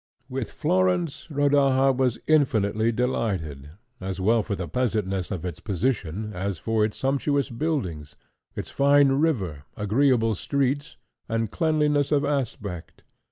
[0.29, 3.69] With Florence Rodaja was infinitely delighted,
[3.99, 8.15] as well for the pleasantness of its position as for its sumptuous buildings,
[8.55, 10.97] its fine river, agreeable streets,
[11.29, 13.03] and cleanliness of aspect.